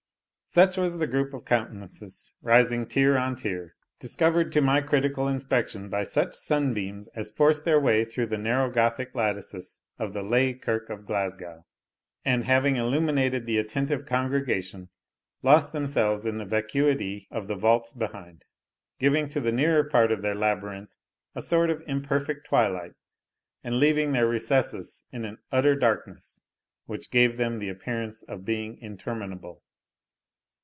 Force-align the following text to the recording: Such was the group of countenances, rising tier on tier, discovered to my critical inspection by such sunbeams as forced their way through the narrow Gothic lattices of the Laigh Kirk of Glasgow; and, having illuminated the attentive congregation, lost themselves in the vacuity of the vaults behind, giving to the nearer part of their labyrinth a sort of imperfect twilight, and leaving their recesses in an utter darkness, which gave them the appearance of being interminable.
Such 0.53 0.75
was 0.75 0.97
the 0.97 1.07
group 1.07 1.33
of 1.33 1.45
countenances, 1.45 2.33
rising 2.41 2.85
tier 2.85 3.17
on 3.17 3.37
tier, 3.37 3.73
discovered 4.01 4.51
to 4.51 4.59
my 4.59 4.81
critical 4.81 5.29
inspection 5.29 5.87
by 5.87 6.03
such 6.03 6.33
sunbeams 6.33 7.07
as 7.15 7.31
forced 7.31 7.63
their 7.63 7.79
way 7.79 8.03
through 8.03 8.25
the 8.25 8.37
narrow 8.37 8.69
Gothic 8.69 9.15
lattices 9.15 9.79
of 9.97 10.11
the 10.11 10.23
Laigh 10.23 10.53
Kirk 10.53 10.89
of 10.89 11.05
Glasgow; 11.05 11.65
and, 12.25 12.43
having 12.43 12.75
illuminated 12.75 13.45
the 13.45 13.59
attentive 13.59 14.05
congregation, 14.05 14.89
lost 15.41 15.71
themselves 15.71 16.25
in 16.25 16.37
the 16.37 16.43
vacuity 16.43 17.29
of 17.31 17.47
the 17.47 17.55
vaults 17.55 17.93
behind, 17.93 18.43
giving 18.99 19.29
to 19.29 19.39
the 19.39 19.53
nearer 19.53 19.85
part 19.85 20.11
of 20.11 20.21
their 20.21 20.35
labyrinth 20.35 20.97
a 21.33 21.39
sort 21.39 21.69
of 21.69 21.81
imperfect 21.87 22.45
twilight, 22.45 22.95
and 23.63 23.79
leaving 23.79 24.11
their 24.11 24.27
recesses 24.27 25.05
in 25.13 25.23
an 25.23 25.37
utter 25.49 25.77
darkness, 25.77 26.41
which 26.87 27.09
gave 27.09 27.37
them 27.37 27.59
the 27.59 27.69
appearance 27.69 28.21
of 28.23 28.43
being 28.43 28.77
interminable. 28.79 29.63